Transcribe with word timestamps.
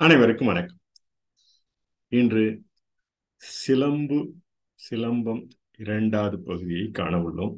அனைவருக்கும் 0.00 0.46
வணக்கம். 0.46 0.80
இன்று 2.12 2.42
சிலம்பு 3.42 4.18
சிலம்பம் 4.80 5.42
இரண்டாவது 5.76 6.36
பகுதியை 6.40 6.90
காண 6.90 7.12
உள்ளோம். 7.18 7.54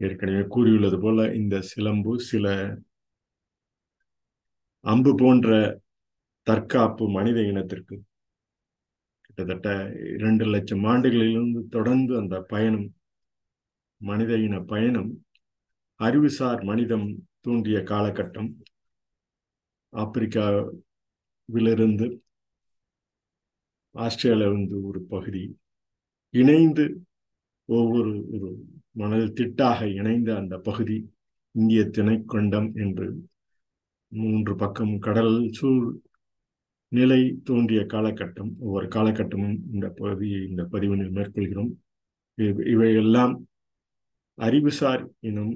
ஏற்கனவே 0.00 0.42
கூறியுள்ளது 0.48 0.98
போல 0.98 1.26
இந்த 1.34 1.60
சிலம்பு 1.60 2.20
சில 2.20 2.46
அம்பு 4.84 5.14
போன்ற 5.14 5.48
தற்காப்பு 6.46 7.06
மனித 7.08 7.40
இனத்திற்கு 7.42 7.96
கிட்டத்தட்ட 9.20 9.68
இரண்டு 10.16 10.46
லட்சம் 10.46 10.84
ஆண்டுகளிலிருந்து 10.84 11.62
தொடர்ந்து 11.68 12.14
அந்த 12.16 12.40
பயணம் 12.40 12.88
மனித 14.00 14.38
இன 14.38 14.60
பயணம் 14.60 15.10
அறிவுசார் 16.00 16.62
மனிதம் 16.62 17.06
தூண்டிய 17.40 17.78
காலகட்டம் 17.78 18.50
ஆப்பிரிக்கா 19.92 20.46
விலிருந்து 21.44 22.06
ஆஸ்திரேலியாவிலிருந்து 23.94 24.82
ஒரு 24.82 25.00
பகுதி 25.02 25.56
இணைந்து 26.30 27.04
ஒவ்வொரு 27.64 28.12
ஒரு 28.30 28.48
மணல் 28.90 29.32
திட்டாக 29.32 29.94
இணைந்த 29.94 30.36
அந்த 30.36 30.58
பகுதி 30.58 30.96
இந்திய 31.50 31.82
திணைக்கண்டம் 31.82 32.74
என்று 32.74 33.06
மூன்று 34.08 34.54
பக்கம் 34.54 34.98
கடல் 34.98 35.52
சூழ் 35.52 36.00
நிலை 36.88 37.40
தோன்றிய 37.44 37.80
காலகட்டம். 37.80 38.50
ஒவ்வொரு 38.58 38.86
காலகட்டமும் 38.88 39.56
இந்த 39.72 39.88
பகுதியை 39.88 40.48
இந்த 40.48 40.62
பதிவினில் 40.62 41.16
மேற்கொள்கிறோம். 41.16 41.72
இவையெல்லாம் 42.66 43.46
அறிவுசார் 44.38 45.10
இனம் 45.20 45.54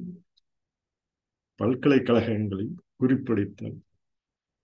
பல்கலைக்கழகங்களில் 1.54 2.74
குறிப்பிடித்த 2.96 3.72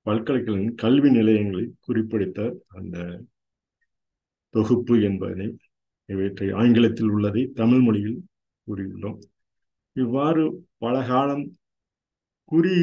பல்கலைக்கழக 0.07 0.71
கல்வி 0.77 1.11
நிலையங்களை 1.11 1.75
குறிப்பிடித்த 1.81 2.57
அந்த 2.69 3.23
தொகுப்பு 4.51 5.03
என்பதனை 5.03 5.57
இவற்றை 6.05 6.51
ஆங்கிலத்தில் 6.51 7.09
உள்ளதை 7.09 7.47
தமிழ் 7.55 7.81
மொழியில் 7.81 8.19
கூறியுள்ளோம். 8.67 9.19
இவ்வாறு 9.93 10.67
பல 10.79 11.07
காலம் 11.07 11.45
குறி 12.45 12.77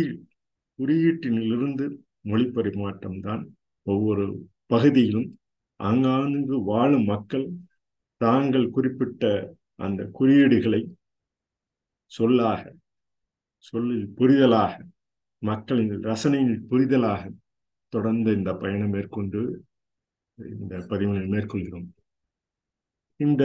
குறியீட்டினிலிருந்து 0.80 1.86
மொழி 2.22 2.44
பரிமாற்றம்தான் 2.44 3.44
ஒவ்வொரு 3.84 4.48
பகுதியிலும் 4.66 5.40
ஆங்காங்கு 5.76 6.64
வாழும் 6.64 7.04
மக்கள் 7.04 7.50
தாங்கள் 8.18 8.70
குறிப்பிட்ட 8.70 9.54
அந்த 9.76 10.10
குறியீடுகளை 10.20 10.82
சொல்லாக 12.06 12.76
சொல்லில் 13.58 14.08
புரிதலாக 14.18 14.74
மக்களின் 15.44 15.94
ரசனையின் 16.00 16.58
புரிதலாக 16.70 17.22
தொடர்ந்து 17.94 18.30
இந்த 18.34 18.52
பயணம் 18.54 18.90
மேற்கொண்டு 18.90 19.42
இந்த 20.36 20.76
பதிவினை 20.92 21.24
மேற்கொள்கிறோம். 21.34 21.88
இந்த 23.16 23.44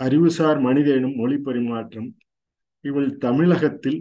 அறிவுசார் 0.00 0.60
மனித 0.60 0.88
எனும் 0.94 1.14
மொழி 1.14 1.38
பரிமாற்றம் 1.38 2.08
இவள் 2.80 3.16
தமிழகத்தில் 3.16 4.00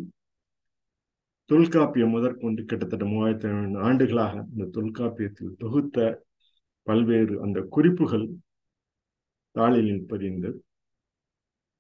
தொல்காப்பியம் 1.46 2.10
முதற்கொண்டு 2.10 2.62
கிட்டத்தட்ட 2.64 3.06
மூவாயிரத்தி 3.06 3.48
ஐநூறு 3.50 3.80
ஆண்டுகளாக 3.80 4.34
இந்த 4.52 4.66
தொல்காப்பியத்தில் 4.66 5.56
தொகுத்த 5.58 6.26
பல்வேறு 6.88 7.42
அந்த 7.42 7.60
குறிப்புகள் 7.76 8.28
தாளிலில் 9.56 10.06
பதிந்து 10.08 10.52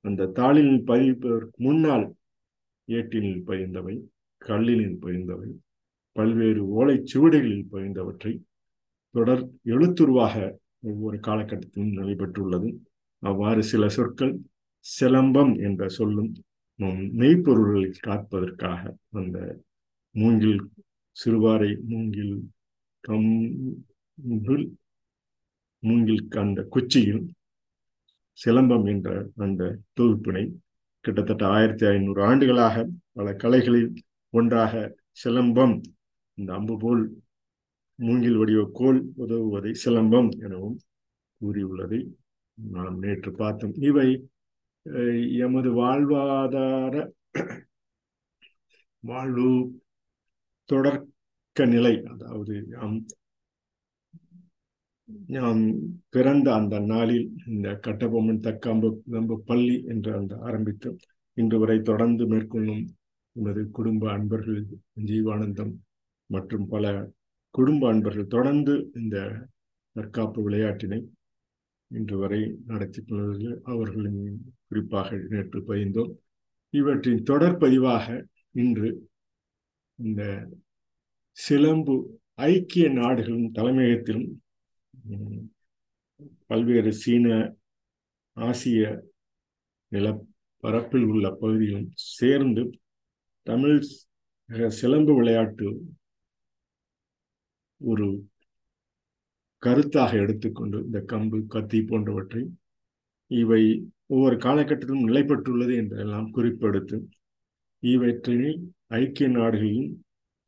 அந்த 0.05 0.31
தாளிலில் 0.39 0.83
பதிப்பதற்கு 0.83 1.55
முன்னால் 1.57 2.05
ஏட்டினில் 2.87 3.45
பதிந்தவை. 3.47 3.95
கல்லினில் 4.41 5.01
பயந்தவை 5.01 5.49
பல்வேறு 6.15 6.61
ஓலை 6.69 6.95
சுவடிகளில் 7.03 7.67
பயந்தவற்றை 7.71 8.33
தொடர் 9.15 9.43
எழுத்துருவாக 9.65 10.35
ஒவ்வொரு 10.83 11.17
காலகட்டத்திலும் 11.19 11.93
நடைபெற்றுள்ளது 11.93 12.69
அவ்வாறு 13.23 13.63
சில 13.63 13.83
சொற்கள் 13.89 14.33
சிலம்பம் 14.85 15.53
என்ற 15.59 15.89
சொல்லும் 15.89 16.31
நம் 16.79 17.01
மெய்ப்பொருள்களை 17.17 17.89
காப்பதற்காக 17.99 18.81
அந்த 19.11 19.37
மூங்கில் 20.15 20.61
சிறுவாரை 21.17 21.71
மூங்கில் 21.87 22.35
கம்பில் 23.03 24.65
மூங்கில் 25.83 26.23
அந்த 26.37 26.61
குச்சியில் 26.69 27.23
சிலம்பம் 28.37 28.85
என்ற 28.85 29.09
அந்த 29.37 29.63
தொகுப்பினை 29.93 30.43
கிட்டத்தட்ட 31.05 31.43
ஆயிரத்தி 31.47 31.85
ஐநூறு 31.85 32.21
ஆண்டுகளாக 32.23 32.83
பல 33.11 33.33
கலைகளில் 33.33 33.91
ஒன்றாக 34.31 34.73
சிலம்பம். 35.23 35.75
இந்த 36.37 36.49
அம்பு 36.53 36.75
போல் 36.77 37.03
மூங்கில் 37.99 38.37
வடிவ 38.37 38.61
கோல் 38.73 38.99
உதவுவதை 39.17 39.71
சிலம்பம் 39.83 40.29
எனவும் 40.39 40.77
கூறியுள்ளதை. 41.41 41.99
நாம் 42.53 42.97
நேற்று 42.97 43.31
பார்த்தோம். 43.31 43.73
இவை 43.89 44.09
எமது 45.45 45.69
வாழ்வாதார 45.81 46.95
வாழ்வு 49.03 49.49
தொடர்க்க 50.69 51.65
நிலை. 51.65 51.93
அதாவது 52.03 52.55
நாம் 52.75 52.95
நாம் 55.27 55.61
பிறந்த 56.09 56.47
அந்த 56.53 56.75
நாளில் 56.91 57.27
இந்த 57.47 57.69
கட்டபொம்மன் 57.87 58.43
தக்காம்பு 58.47 58.89
நம்ப 59.15 59.41
பள்ளி 59.45 59.77
என்று 59.87 60.11
அந்த 60.15 60.33
ஆரம்பித்து 60.39 60.89
இன்று 61.37 61.57
வரை 61.59 61.77
தொடர்ந்து 61.81 62.23
மேற்கொள்ளும் 62.27 62.83
உனது 63.35 63.61
குடும்ப 63.69 64.03
அன்பர்கள் 64.11 64.61
ஜீவானந்தம் 65.05 65.73
மற்றும் 66.29 66.65
பல 66.67 66.85
குடும்ப 67.55 67.83
அன்பர்கள் 67.89 68.27
தொடர்ந்து 68.27 68.73
இந்த 68.93 69.17
தற்காப்பு 69.95 70.39
விளையாட்டினை 70.41 70.99
இன்று 71.91 72.17
வரை 72.17 72.41
நடத்தி 72.65 73.01
கொள்வதில் 73.01 73.55
அவர்களின் 73.63 74.19
குறிப்பாக 74.67 75.17
நேற்று 75.29 75.59
பதிந்தோம் 75.61 76.11
இவற்றின் 76.73 77.23
தொடர்பதிவாக 77.23 78.05
இன்று 78.55 78.89
இந்த 79.99 80.21
சிலம்பு 81.37 81.95
ஐக்கிய 82.47 82.85
நாடுகளின் 82.91 83.51
தலைமையகத்திலும் 83.51 84.29
பல்வேறு 86.49 86.91
சீன 86.93 87.27
ஆசிய 88.37 88.81
நிலப்பரப்பில் 89.91 91.05
உள்ள 91.05 91.25
பகுதிகளும் 91.33 91.91
சேர்ந்து 92.15 92.63
தமிழ் 93.47 93.79
சிலம்பு 94.71 95.13
விளையாட்டு 95.13 95.67
ஒரு 97.81 98.07
கருத்தாக 99.63 100.11
எடுத்துக்கொண்டு 100.15 100.77
இந்த 100.79 100.99
கம்பு 101.07 101.39
கத்தி 101.47 101.79
போன்றவற்றை 101.81 102.41
இவை 103.31 103.63
ஒவ்வொரு 104.07 104.35
காலகட்டத்திலும் 104.37 105.07
நிலை 105.07 105.23
பெற்றுள்ளது 105.23 105.73
என்றெல்லாம் 105.75 106.29
குறிப்பெடுத்து 106.31 106.97
இவற்றினை 107.83 108.51
ஐக்கிய 108.95 109.27
நாடுகளில் 109.29 109.91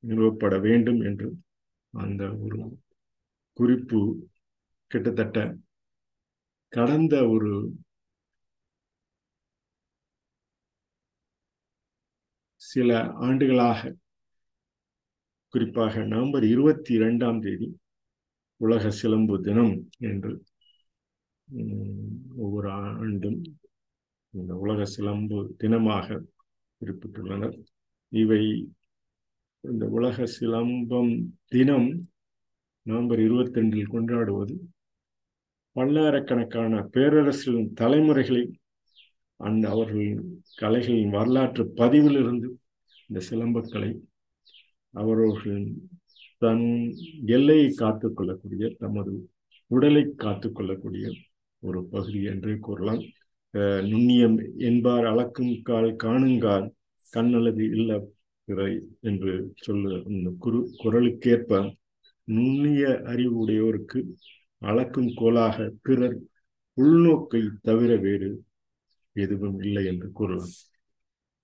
நிறுவப்பட 0.04 0.56
வேண்டும் 0.60 1.02
என்று 1.02 1.28
அந்த 1.94 2.24
ஒரு 2.38 2.60
குறிப்பு 3.58 4.00
கிட்டத்தட்ட 4.92 5.40
கடந்த 6.74 7.16
ஒரு 7.28 7.52
சில 12.74 13.00
ஆண்டுகளாக. 13.26 13.82
குறிப்பாக 15.54 16.04
நவம்பர் 16.14 16.46
இருபத்தி 16.54 16.92
இரண்டாம் 16.94 17.40
தேதி 17.42 17.68
உலக 18.62 18.92
சிலம்பு 19.00 19.36
தினம் 19.48 19.76
என்று 20.10 20.32
ஒவ்வொரு 22.44 22.70
ஆண்டும் 22.72 23.40
இந்த 24.34 24.52
உலக 24.64 24.86
சிலம்பு 24.96 25.38
தினமாக 25.64 26.08
குறிப்பிட்டுள்ளனர். 26.82 27.58
இவை 28.14 28.44
இந்த 29.64 29.86
உலக 29.98 30.26
சிலம்பம் 30.38 31.14
தினம் 31.46 31.90
நவம்பர் 32.86 33.22
இருபத்தி 33.26 33.60
ரெண்டில் 33.60 33.94
கொண்டாடுவது 33.94 34.56
பல்லாயிரக்கணக்கான 35.76 36.82
பேரரசின் 36.96 37.70
தலைமுறைகளை 37.74 38.44
அந்த 39.40 39.64
அவர்களின் 39.70 40.26
கலைகளின் 40.62 41.16
வரலாற்று 41.18 41.64
பதிவிலிருந்து 41.78 42.50
இந்த 43.08 43.20
சிலம்பக்கலை 43.30 43.92
அவர்கள் 44.94 45.66
தன் 46.38 46.66
எல்லையை 47.36 47.68
காத்துக்கொள்ளக்கூடிய 47.78 48.68
தமது 48.78 49.14
உடலை 49.72 50.04
காத்துக்கொள்ளக்கூடிய 50.18 51.06
ஒரு 51.64 51.80
பகுதி 51.86 52.22
என்றே 52.24 52.56
கூறலாம். 52.58 53.04
நுண்ணியம் 53.90 54.38
என்பார் 54.60 55.06
அளக்கும் 55.06 55.54
கால் 55.62 55.90
காணுங்கால் 56.04 56.68
கண்ணளது 57.04 57.64
இல்ல 57.78 57.92
பிறை 58.48 58.72
என்று 59.10 59.34
சொல்ல 59.56 60.02
இந்த 60.14 60.30
குரு 60.40 60.60
குரலுக்கேற்ப 60.84 61.62
நுண்ணிய 62.28 62.84
அறிவு 63.12 63.36
உடையோருக்கு 63.44 64.00
அளக்கும் 64.62 65.10
கோலாக 65.20 65.58
பிறர் 65.82 66.18
உள்நோக்கை 66.78 67.42
தவிர 67.62 67.92
வேறு 68.06 68.30
எதுவும் 69.16 69.58
இல்லை 69.60 69.84
என்று 69.86 70.08
கூறலாம். 70.12 70.54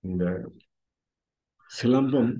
இந்த 0.04 0.24
சிலம்பம் 1.70 2.32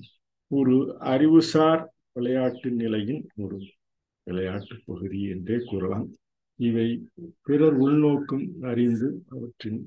ஒரு 0.50 0.76
அறிவுசார் 0.98 1.82
விளையாட்டு 2.12 2.70
நிலையின் 2.70 3.22
ஒரு 3.34 3.56
விளையாட்டு 4.26 4.74
பகுதி 4.86 5.20
என்றே 5.24 5.58
கூறலாம். 5.66 6.08
இவை 6.58 6.88
பிறர் 7.42 7.76
உள்நோக்கும் 7.80 8.46
அறிந்து 8.62 9.08
அவற்றின் 9.28 9.80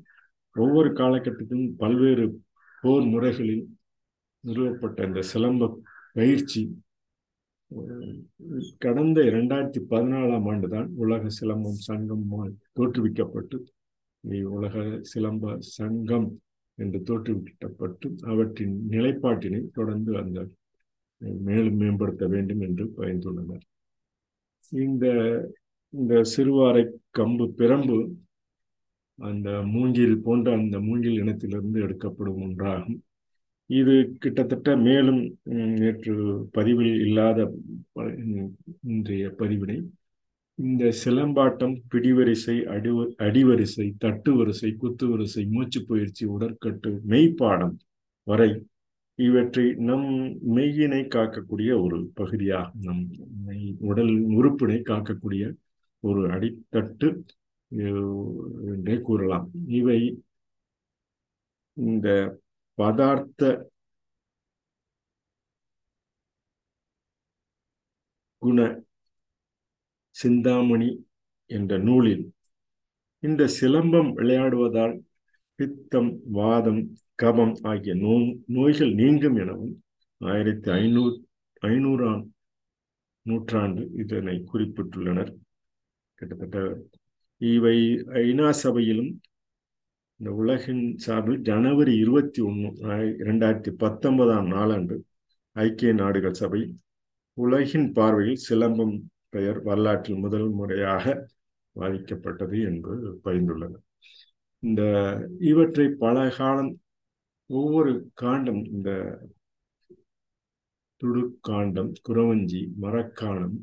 ஒவ்வொரு 0.55 0.89
காலகட்டத்திலும் 0.89 1.67
பல்வேறு 1.77 2.25
போர் 2.83 3.05
முறைகளில் 3.05 3.65
நிறுவப்பட்ட 4.43 5.05
இந்த 5.07 5.21
சிலம்ப 5.33 5.69
பயிற்சி 6.13 6.61
கடந்த 8.77 9.21
இரண்டாயிரத்தி 9.21 9.81
பதினாலாம் 9.89 10.47
ஆண்டு 10.47 10.67
தான் 10.67 10.89
உலக 10.95 11.29
சிலம்பம் 11.39 11.79
சங்கம் 11.87 12.25
தோற்றுவிக்கப்பட்டு 12.73 13.57
உலக 14.51 14.75
சிலம்ப 15.13 15.55
சங்கம் 15.59 16.27
என்று 16.81 16.99
தோற்றுவிக்கப்பட்டு 17.09 18.07
அவற்றின் 18.31 18.75
நிலைப்பாட்டினை 18.89 19.61
தொடர்ந்து 19.77 20.11
அந்த 20.21 20.39
மேலும் 21.47 21.77
மேம்படுத்த 21.81 22.23
வேண்டும் 22.27 22.61
என்று 22.67 22.85
பயந்துள்ளனர். 22.97 23.63
இந்த 24.85 25.05
இந்த 25.93 26.13
சிறுவாரை 26.33 26.83
கம்பு 27.17 27.45
பிரம்பு 27.59 27.97
அந்த 29.19 29.49
மூங்கில் 29.73 30.15
போன்ற 30.25 30.47
அந்த 30.59 30.77
மூங்கில் 30.87 31.19
இனத்திலிருந்து 31.23 31.79
எடுக்கப்படும் 31.81 32.39
ஒன்றாகும். 32.45 32.99
இது 33.69 33.93
கிட்டத்தட்ட 34.23 34.69
மேலும் 34.77 35.21
நேற்று 35.79 36.13
பதிவில் 36.51 36.95
இல்லாத 37.05 37.39
இன்றைய 38.93 39.27
பதிவினை 39.41 39.77
இந்த 40.59 40.83
சிலம்பாட்டம் 41.01 41.75
பிடிவரிசை 41.91 42.55
அடி 42.65 42.91
அடிவரிசை 43.17 43.87
தட்டு 43.97 44.31
வரிசை 44.35 44.69
குத்து 44.73 45.05
வரிசை 45.09 45.43
மூச்சு 45.45 45.79
பயிற்சி 45.85 46.23
உடற்கட்டு 46.25 46.91
மெய்ப்பாடம் 47.11 47.75
வரை 48.27 48.49
இவற்றை 49.19 49.65
நம் 49.79 50.07
மெய்யினை 50.55 51.01
காக்கக்கூடிய 51.15 51.71
ஒரு 51.83 51.97
பகுதியாகும் 52.13 52.83
நம் 52.83 53.03
மெய் 53.45 53.67
உடல் 53.81 54.13
உறுப்பினை 54.37 54.79
காக்கக்கூடிய 54.83 55.43
ஒரு 56.03 56.21
அடித்தட்டு 56.29 57.09
என்றே 58.69 58.95
கூறலாம். 59.01 59.47
இவை 59.79 59.99
இந்த 61.77 62.07
பதார்த்த 62.77 63.41
குண 68.41 68.59
சிந்தாமணி 70.15 70.89
என்ற 71.51 71.77
நூலில். 71.77 72.23
இந்த 73.23 73.43
சிலம்பம் 73.59 74.09
விளையாடுவதால் 74.19 74.95
பித்தம் 75.59 76.11
வாதம் 76.37 76.81
கபம் 77.23 77.55
ஆகிய 77.71 77.93
நோ 77.95 78.13
நோய்கள் 78.55 78.93
நீங்கும் 78.93 79.35
எனவும் 79.35 79.75
ஆயிரத்தி 80.21 80.69
ஐநூறு 80.71 81.13
ஐநூறாம் 81.61 82.23
நூற்றாண்டு 83.25 83.83
இதனை 84.01 84.35
குறிப்பிட்டுள்ளனர். 84.51 85.31
கிட்டத்தட்ட 86.19 86.57
இவை 87.41 87.77
ஐநா 88.23 88.49
சபையிலும் 88.63 89.11
இந்த 90.19 90.31
உலகின் 90.41 90.83
சார்பில் 90.97 91.39
ஜனவரி 91.41 91.93
இருபத்தி 91.95 92.41
ஒன்று 92.41 92.69
இரண்டாயிரத்தி 93.23 93.71
பத்தொன்பதாம் 93.83 94.47
நாளாண்டு 94.47 94.95
ஐக்கிய 95.55 95.91
நாடுகள் 95.93 96.39
சபை 96.41 96.61
உலகின் 97.37 97.87
பார்வையில் 97.91 98.43
சிலம்பம் 98.49 98.95
பெயர் 99.33 99.59
வரலாற்றில் 99.61 100.23
முதல் 100.25 100.49
முறையாக 100.51 101.05
பாதிக்கப்பட்டது 101.75 102.57
என்று 102.69 102.95
பகிர்ந்துள்ளனர் 103.23 103.83
இந்த 104.63 104.81
இவற்றை 105.41 105.85
பல 105.99 106.17
காலம் 106.29 106.73
ஒவ்வொரு 107.49 107.93
காண்டம் 108.13 108.61
இந்த 108.75 108.89
துடுக்காண்டம் 111.01 111.91
குரவஞ்சி 112.07 112.61
மரக்காணம் 112.81 113.57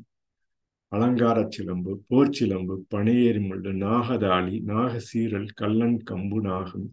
அலங்கார 0.91 1.39
சிலம்பு 1.49 1.91
போர்ச்சிலம்பு 2.09 2.75
பனையேறிமுள்ளு 2.93 3.71
நாகதாளி 3.83 4.55
நாகசீரல் 4.71 5.49
கல்லன் 5.53 5.99
கம்பு 6.09 6.39
நாகம் 6.41 6.87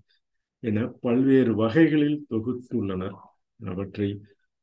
என 0.62 0.86
பல்வேறு 1.00 1.52
வகைகளில் 1.54 2.20
தொகுத்துள்ளனர். 2.30 3.16
அவற்றை 3.60 4.08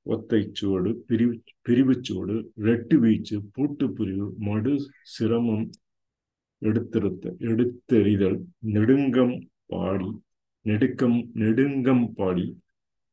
ஒத்தைச்சுவடு 0.06 0.92
பிரிவு 1.08 1.36
பிரிவுச்சுவடு 1.62 2.36
ரெட்டு 2.64 2.96
வீச்சு 2.96 3.38
பூட்டு 3.56 3.86
பிரிவு 3.94 4.28
மடு 4.40 4.74
சிரமம் 5.14 5.66
எடுத்திருத்த 6.62 7.34
எடுத்தெறிதல் 7.50 8.38
நெடுங்கம் 8.70 9.36
பாடி 9.68 10.10
நெடுக்கம் 10.66 11.18
நெடுங்கம் 11.36 12.06
பாடி 12.16 12.46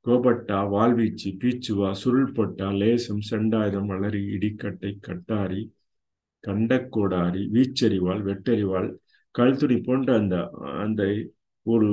கோபட்டா 0.06 0.58
வாழ்வீச்சு 0.68 1.28
பீச்சுவா 1.40 1.90
சுருள்பட்டா 1.92 2.68
லேசம் 2.78 3.22
செண்டாயுதம் 3.28 3.90
வளரி 3.92 4.22
இடிக்கட்டை 4.36 4.90
கட்டாரி 5.00 5.62
கண்டக்கோடாரி 6.44 7.42
வீச்சறிவாள் 7.52 8.22
வெட்டறிவாள் 8.22 8.88
கல்துணி 9.34 9.76
போன்ற 9.80 10.08
அந்த 10.14 10.36
அந்த 10.78 11.02
ஒரு 11.66 11.88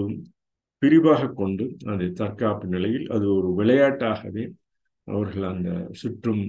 பிரிவாக 0.82 1.32
கொண்டு 1.34 1.66
அதை 1.86 2.08
தற்காப்பு 2.14 2.68
நிலையில் 2.68 3.06
அது 3.08 3.26
ஒரு 3.34 3.50
விளையாட்டாகவே 3.54 4.44
அவர்கள் 5.10 5.44
அந்த 5.44 5.70
சுற்றும் 5.92 6.44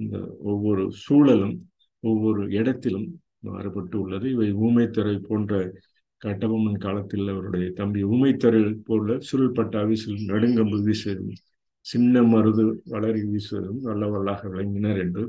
இந்த 0.00 0.16
ஒவ்வொரு 0.42 0.84
சூழலும் 1.04 1.56
ஒவ்வொரு 2.00 2.42
இடத்திலும் 2.50 3.08
மாறுபட்டு 3.40 3.96
உள்ளது. 4.00 4.26
இவை 4.30 4.48
ஊமைத்துறை 4.66 5.14
போன்ற 5.28 5.52
கட்டபொம்மன் 6.22 6.78
காலத்தில் 6.78 7.26
அவருடைய 7.28 7.66
தம்பி 7.70 8.00
ஊமைத்துறை 8.04 8.60
போல 8.84 9.16
சுருள்பட்ட 9.28 9.82
வீசுவதும் 9.88 10.30
நடுங்கம்பு 10.32 10.78
வீசுவதும் 10.86 11.34
சின்ன 11.86 12.22
மருது 12.22 12.64
வளரி 12.90 13.22
வீசுவதும் 13.32 13.80
நல்ல 13.80 14.04
வல்லாக 14.08 14.48
விளங்கினர் 14.48 14.98
என்று 14.98 15.24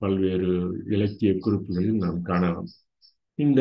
பல்வேறு 0.00 0.48
இலக்கிய 0.86 1.32
குறிப்புகளில் 1.38 2.02
நாம் 2.04 2.18
காணலாம். 2.22 2.70
இந்த 3.38 3.60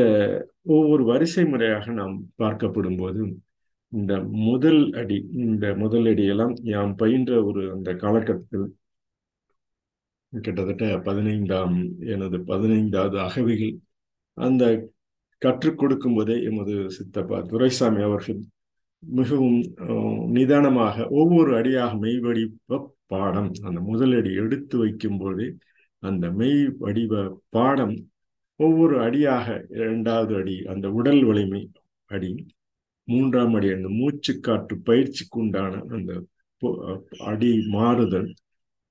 ஒவ்வொரு 0.75 1.04
வரிசை 1.06 1.44
முறையாக 1.45 1.92
நாம் 1.92 2.15
பார்க்கப்படும் 2.38 2.98
போது 2.98 3.21
இந்த 3.94 4.13
முதல் 4.44 4.81
அடி 4.94 5.18
இந்த 5.44 5.66
முதல் 5.75 6.07
அடியெல்லாம் 6.07 6.54
யாம் 6.66 6.94
பயின்ற 6.95 7.31
ஒரு 7.44 7.62
அந்த 7.72 7.90
காலகட்டத்தில் 7.95 8.68
கிட்டத்தட்ட 10.34 10.86
பதினைந்தாம் 11.00 11.75
எனது 12.07 12.38
பதினைந்தாவது 12.44 13.17
அகவிகள் 13.20 13.75
அந்த 14.38 14.63
கற்றுக் 15.41 15.77
கொடுக்கும் 15.77 16.15
போதே 16.15 16.36
எமது 16.44 16.75
சித்தப்பா 16.89 17.38
துரைசாமி 17.48 18.01
அவர்கள் 18.01 18.39
மிகவும் 19.03 19.60
நிதானமாக 20.32 21.06
ஒவ்வொரு 21.13 21.51
அடியாக 21.56 21.94
மெய்வடிவ 21.96 22.79
பாடம் 23.08 23.51
அந்த 23.63 23.79
முதல் 23.82 24.13
அடி 24.17 24.32
எடுத்து 24.36 24.75
வைக்கும்போது 24.77 25.46
அந்த 26.03 26.25
மெய் 26.32 26.62
வடிவ 26.79 27.13
பாடம் 27.50 27.96
ஒவ்வொரு 28.60 28.96
அடியாக 29.00 29.46
இரண்டாவது 29.77 30.34
அடி 30.36 30.58
அந்த 30.65 30.88
உடல் 30.91 31.22
வலிமை 31.24 31.62
அடி 32.10 32.32
மூன்றாம் 33.07 33.53
அடி 33.53 33.69
அந்த 33.72 33.89
மூச்சுக்காற்று 34.00 34.75
பயிற்சிக்கு 34.83 35.39
உண்டான 35.39 35.81
அந்த 35.89 36.12
அடி 37.25 37.51
மாறுதல் 37.67 38.29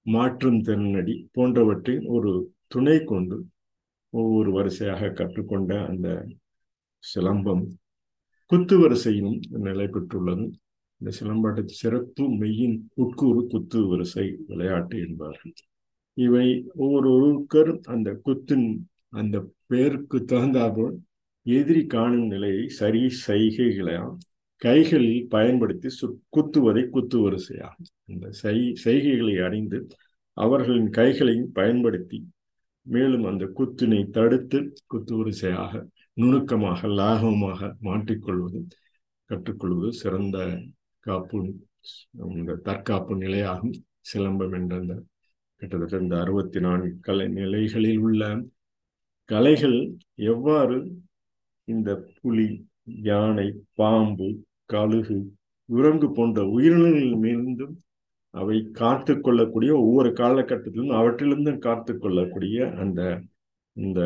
மாற்றும் 0.06 0.60
திறனடி 0.60 1.14
போன்றவற்றை 1.32 1.94
ஒரு 2.06 2.32
துணை 2.66 2.96
கொண்டு 3.04 3.36
ஒவ்வொரு 4.12 4.50
வரிசையாக 4.52 5.10
கற்றுக்கொண்ட 5.10 5.72
அந்த 5.86 6.08
சிலம்பம் 7.02 7.64
குத்து 8.50 8.76
வரிசையும் 8.78 9.36
நிலை 9.66 9.86
பெற்றுள்ளது. 9.86 10.44
இந்த 11.00 11.10
சிலம்பாட்டத்து 11.18 11.74
சிறப்பு 11.82 12.24
மெய்யின் 12.30 12.76
உட்கூறு 12.96 13.40
குத்து 13.46 13.78
வரிசை 13.88 14.24
விளையாட்டு 14.48 14.96
என்பார்கள். 14.98 15.54
இவை 16.16 16.46
ஒவ்வொருவருக்கரும் 16.78 17.80
அந்த 17.94 18.10
குத்தின் 18.24 18.66
அந்த 19.08 19.36
பேருக்கு 19.66 20.18
தகுந்தாற்போல் 20.24 20.94
எதிரி 21.46 21.86
காணும் 21.86 22.26
நிலையை 22.26 22.66
சரி 22.68 23.02
சைகைகளாம் 23.26 24.12
கைகளில் 24.62 25.26
பயன்படுத்தி 25.28 25.88
சு 25.88 26.06
குத்துவதை 26.36 26.82
குத்து 26.90 27.18
வரிசையாகும் 27.18 27.88
இந்த 28.04 28.26
சை 28.32 28.58
செய்கைகளை 28.84 29.34
அறிந்து 29.44 29.78
அவர்களின் 30.36 30.90
கைகளையும் 30.90 31.50
பயன்படுத்தி 31.52 32.18
மேலும் 32.86 33.24
அந்த 33.24 33.44
குத்தினை 33.58 34.00
தடுத்து 34.10 34.58
குத்து 34.86 35.16
வரிசையாக 35.16 35.82
நுணுக்கமாக 36.14 36.86
லாகவமாக 37.00 37.70
மாற்றிக்கொள்வது 37.80 38.60
கற்றுக்கொள்வது 39.30 39.92
சிறந்த 39.92 40.38
காப்பு 41.06 41.38
இந்த 42.36 42.60
தற்காப்பு 42.64 43.12
நிலையாகும். 43.16 43.74
சிலம்பம் 44.00 44.52
என்ற 44.52 44.76
அந்த 44.76 44.94
கிட்டத்தட்ட 45.62 45.98
இந்த 45.98 46.20
அறுபத்தி 46.20 46.60
நான்கு 46.60 46.90
கலை 47.00 47.26
நிலைகளில் 47.28 47.98
உள்ள 47.98 48.22
கலைகள் 49.28 49.78
எவ்வாறு 50.14 50.76
இந்த 51.68 51.90
புலி 52.14 52.46
யானை 53.02 53.48
பாம்பு 53.76 54.28
கழுகு 54.66 55.18
உரங்கு 55.68 56.08
போன்ற 56.10 56.40
உயிரினங்களில் 56.48 57.18
மீண்டும் 57.18 57.74
அவை 58.34 58.58
காத்து 58.72 59.12
கொள்ளக்கூடிய 59.16 59.72
ஒவ்வொரு 59.78 60.10
காலகட்டத்திலும் 60.12 60.92
அவற்றிலிருந்தும் 60.98 61.60
காத்து 61.60 61.92
கொள்ளக்கூடிய 61.94 62.56
அந்த 62.76 63.00
இந்த 63.76 64.00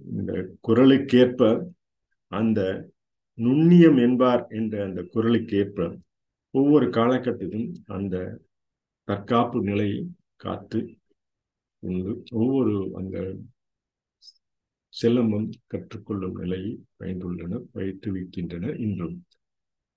இந்த 0.00 0.32
குரலுக்கேற்ப 0.60 1.40
அந்த 2.32 2.60
நுண்ணியம் 3.38 3.98
என்பார் 3.98 4.42
என்ற 4.50 4.74
அந்த 4.84 5.00
குரலுக்கேற்ப 5.12 5.78
ஒவ்வொரு 6.54 6.86
காலகட்டத்திலும் 6.90 7.68
அந்த 7.88 8.16
தற்காப்பு 9.08 9.58
நிலையை 9.62 10.00
காத்து 10.36 10.80
ஒவ்வொரு 12.34 12.74
அந்த 12.96 13.16
செல்லமும் 15.00 15.48
கற்றுக்கொள்ளும் 15.72 16.36
நிலையை 16.42 16.72
பயின்றுள்ளனர் 17.00 17.64
பயிற்றுவிக்கின்றனர் 17.76 18.76
இன்றும். 18.86 19.16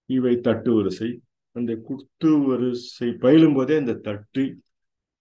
இவை 0.09 0.33
தட்டு 0.47 0.71
வரிசை. 0.75 1.09
அந்த 1.55 1.71
குத்து 1.87 2.31
வரிசை 2.47 3.09
பயிலும் 3.25 3.55
போதே 3.57 3.75
அந்த 3.77 3.93
தட்டு 4.07 4.43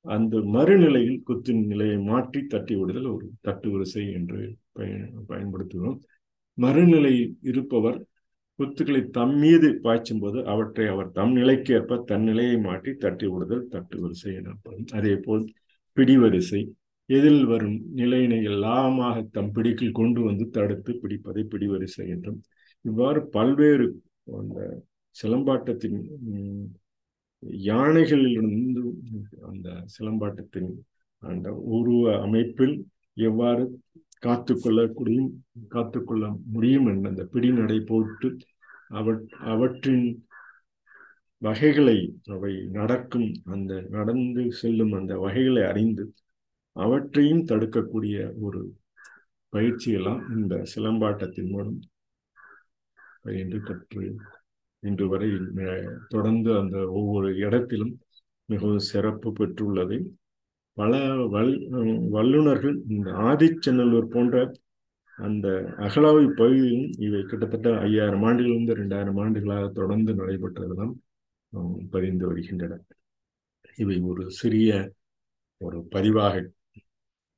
அந்த 0.04 0.36
மறுநிலையில் 0.54 1.20
குத்தின் 1.28 1.62
நிலையை 1.66 1.96
மாற்றி 2.10 2.40
தட்டி 2.46 2.74
விடுதல் 2.76 3.08
ஒரு 3.14 3.26
தட்டு 3.40 3.68
வரிசை 3.70 4.04
என்று 4.12 4.40
பயன் 4.72 5.08
பயன்படுத்துகிறோம். 5.28 5.96
மறுநிலையில் 6.58 7.32
இருப்பவர் 7.42 7.98
குத்துக்களை 8.58 9.00
தம் 9.10 9.34
மீது 9.38 9.68
பாய்ச்சும் 9.82 10.20
போது 10.20 10.38
அவற்றை 10.52 10.84
அவர் 10.88 11.08
தம் 11.10 11.32
நிலைக்கு 11.32 11.72
ஏற்ப 11.74 11.98
தன் 12.10 12.22
நிலையை 12.22 12.56
மாற்றி 12.58 12.92
தட்டி 13.04 13.26
விடுதல் 13.26 13.66
தட்டு 13.74 13.96
வரிசை 14.00 14.30
எனப்படும். 14.34 14.86
அதே 14.98 15.14
போல் 15.16 15.44
பிடிவரிசை 15.96 16.62
எதில் 17.08 17.44
வரும் 17.44 17.76
நிலையினை 17.94 18.38
எல்லாமாக 18.44 19.16
தம் 19.32 19.52
பிடிக்கில் 19.52 19.92
கொண்டு 19.92 20.20
வந்து 20.22 20.44
தடுத்து 20.50 20.92
பிடிப்பதை 20.94 21.42
பிடிவரிசை 21.44 22.06
என்றும் 22.08 22.40
இவ்வாறு 22.84 23.20
பல்வேறு 23.28 23.86
அந்த 24.36 24.58
சிலம்பாட்டத்தின் 25.16 26.00
யானைகளிலிருந்து 27.66 28.82
அந்த 29.46 29.68
சிலம்பாட்டத்தின் 29.86 30.70
அந்த 31.22 31.48
உருவ 31.68 32.04
அமைப்பில் 32.20 32.76
எவ்வாறு 33.20 33.64
காத்துக்கொள்ளக்கூடிய 34.26 35.20
காத்துக்கொள்ள 35.68 36.24
முடியும் 36.52 36.86
என்ற 36.86 37.06
அந்த 37.08 37.24
பிடிநடை 37.32 37.78
போட்டு 37.84 38.28
அவற்றின் 39.46 40.06
வகைகளை 41.42 41.96
அவை 42.26 42.52
நடக்கும் 42.70 43.28
அந்த 43.46 43.72
நடந்து 43.90 44.42
செல்லும் 44.52 44.92
அந்த 44.92 45.14
வகைகளை 45.16 45.62
அறிந்து 45.64 46.04
அவற்றையும் 46.76 47.44
தடுக்கக்கூடிய 47.44 48.16
ஒரு 48.40 48.60
பயிற்சியெல்லாம் 49.52 50.22
இந்த 50.36 50.54
சிலம்பாட்டத்தின் 50.72 51.50
மூலம் 51.50 51.78
பயின்று 53.22 53.58
கற்று 53.60 54.04
இன்று 54.82 55.06
வரை 55.08 55.28
தொடர்ந்து 56.08 56.50
அந்த 56.58 56.76
ஒவ்வொரு 56.90 57.28
இடத்திலும் 57.36 57.94
மிகவும் 58.48 58.84
சிறப்பு 58.90 59.28
பெற்றுள்ளதை 59.32 59.98
பல 60.76 60.92
வல் 61.26 61.54
வல்லுநர்கள் 62.10 62.76
இந்த 62.88 63.08
ஆதிச்சநல்லூர் 63.30 64.06
போன்ற 64.06 64.36
அந்த 65.18 65.46
அகலாவை 65.78 66.24
பகுதியிலும் 66.32 66.90
இவை 66.98 67.20
கிட்டத்தட்ட 67.22 67.68
ஐயாயிரம் 67.80 68.24
ஆண்டுகளிலிருந்து 68.28 68.74
ரெண்டாயிரம் 68.74 69.20
ஆண்டுகளாக 69.24 69.70
தொடர்ந்து 69.70 70.12
நடைபெற்றதுதான் 70.14 70.92
பதிந்து 71.90 72.24
வருகின்றன. 72.26 72.74
இவை 73.76 73.96
ஒரு 74.02 74.24
சிறிய 74.30 74.70
ஒரு 75.60 75.78
பதிவாக 75.90 76.34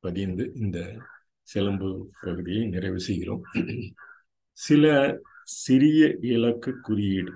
பதிந்து 0.05 0.45
இந்த 0.55 0.79
சிலம்பு 1.49 1.89
பகுதியை 2.21 2.63
நிறைவு 2.67 3.01
செய்கிறோம். 3.01 3.43
சில 4.59 4.85
சிறிய 5.59 6.01
இலக்கு 6.29 6.73
குறியீடு. 6.81 7.33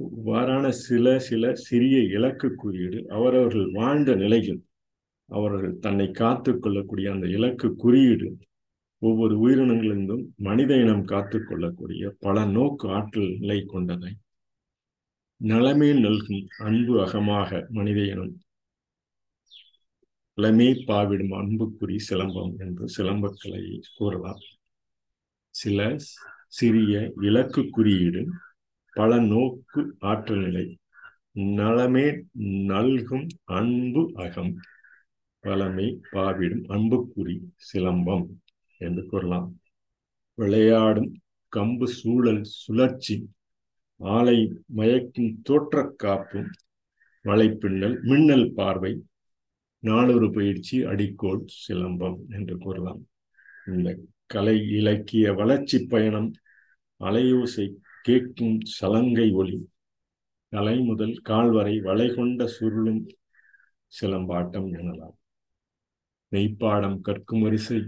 இவ்வாறான 0.00 0.68
சில 0.78 1.06
சில 1.18 1.54
சிறிய 1.54 1.96
இலக்கு 2.16 2.48
குறியீடு 2.54 2.98
அவரவர்கள் 3.08 3.68
வாழ்ந்த 3.72 4.14
நிலையில் 4.14 4.60
அவர்கள் 5.28 5.74
தன்னை 5.78 6.06
காத்து 6.10 6.52
கொள்ளக்கூடிய 6.58 7.08
அந்த 7.12 7.26
இலக்கு 7.28 7.68
குறியீடு 7.76 8.28
ஒவ்வொரு 9.02 9.34
உயிரினங்களிலிருந்தும் 9.38 10.24
மனித 10.38 10.72
இனம் 10.76 11.04
காத்து 11.04 11.38
கொள்ளக்கூடிய 11.40 12.10
பல 12.18 12.44
நோக்கு 12.46 12.86
ஆற்றல் 12.90 13.30
நிலை 13.38 13.58
கொண்டதை 13.66 14.12
நலமே 15.40 15.90
நல்கும் 16.00 16.42
அன்பு 16.58 16.94
அகமாக 17.04 17.60
மனித 17.70 18.00
இனம் 18.04 18.32
இளமே 20.38 20.68
பாவிடும் 20.86 21.34
அன்புக்குறி 21.40 21.96
சிலம்பம் 22.08 22.52
என்று 22.58 22.84
சிலம்பக்கலையை 22.96 23.76
கூறலாம். 23.96 24.42
சில 25.54 25.96
சிறிய 26.48 26.94
இலக்கு 27.20 27.62
குறியீடு 27.68 28.22
பல 28.92 29.18
நோக்கு 29.22 29.80
ஆற்றல் 30.00 30.44
நிலை 30.44 30.66
நலமே 31.58 32.06
நல்கும் 32.70 33.26
அன்பு 33.58 34.02
அகம் 34.14 34.52
பழமை 35.44 35.86
பாவிடும் 36.12 36.64
அன்புக்குறி 36.68 37.36
சிலம்பம் 37.70 38.26
என்று 38.80 39.02
கூறலாம். 39.06 39.50
விளையாடும் 40.38 41.10
கம்பு 41.52 41.86
சூழல் 41.98 42.42
சுழற்சி 42.44 43.16
ஆலை 44.00 44.38
மயக்கும் 44.76 45.32
தோற்ற 45.42 45.82
காப்பும் 45.96 46.50
வலைப்பின்னல் 47.24 47.96
மின்னல் 48.02 48.48
பார்வை 48.52 48.92
நாளொரு 49.82 50.28
பயிற்சி 50.32 50.76
அடிக்கோள் 50.84 51.44
சிலம்பம் 51.62 52.18
என்று 52.28 52.54
கூறலாம். 52.58 53.02
இந்த 53.66 53.88
கலை 54.26 54.56
இலக்கிய 54.70 55.32
வளர்ச்சி 55.32 55.78
பயணம் 55.86 56.30
அலையோசை 57.00 57.66
கேட்கும் 58.02 58.58
சலங்கை 58.78 59.28
ஒளி 59.32 59.58
தலை 60.52 60.76
முதல் 60.80 61.14
கால்வரை 61.28 61.74
வளை 61.80 62.08
கொண்ட 62.14 62.48
சுருளும் 62.58 63.02
சிலம்பாட்டம் 63.92 64.68
எனலாம். 64.78 65.16
மெய்ப்பாடம் 66.32 66.98
கற்கும் 67.00 67.40
வரிசை 67.40 67.78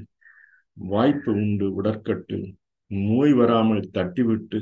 வாய்ப்பு 0.77 1.31
உண்டு 1.33 1.67
உடற்கட்டு 1.83 2.39
நோய் 2.87 3.33
வராமல் 3.33 3.91
தட்டிவிட்டு 3.93 4.59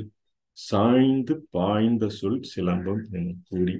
சாய்ந்து 0.57 1.33
பாய்ந்த 1.49 2.09
சொல் 2.09 2.41
சிலம்பம் 2.51 3.03
என 3.11 3.33
கூறி 3.49 3.75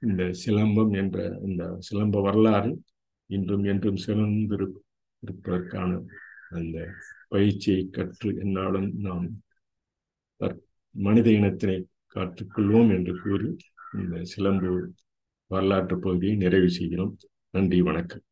இந்த 0.00 0.30
சிலம்பம் 0.44 0.92
என்ற 0.92 1.40
இந்த 1.44 1.78
சிலம்ப 1.90 2.22
வரலாறு 2.22 2.82
இன்றும் 3.26 3.64
என்றும் 3.64 3.96
சிறந்திருப்பதற்கான 3.96 5.90
அந்த 6.50 6.76
பயிற்சியை 7.28 7.88
கற்று 7.88 8.36
என்னாலும் 8.38 8.92
நாம் 8.96 9.26
மனித 10.90 11.30
இனத்தினை 11.30 11.84
காற்றுக்கொள்வோம் 12.14 12.90
என்று 12.90 13.12
கூறி 13.22 13.56
இந்த 13.92 14.24
சிலம்பு 14.24 14.92
வரலாற்று 15.46 15.98
பகுதியை 15.98 16.36
நிறைவு 16.36 16.70
செய்கிறோம். 16.70 17.16
நன்றி 17.50 17.82
வணக்கம். 17.82 18.22